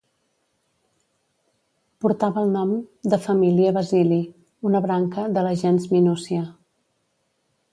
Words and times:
Portava 2.05 2.41
el 2.45 2.49
nom 2.55 2.71
de 3.15 3.19
família 3.27 3.75
Basili, 3.77 4.19
una 4.71 4.83
branca 4.87 5.27
de 5.37 5.45
la 5.49 5.53
gens 5.65 5.87
Minúcia. 5.93 6.43